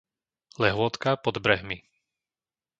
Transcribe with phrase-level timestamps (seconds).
[0.61, 1.77] Lehôtka pod Brehmi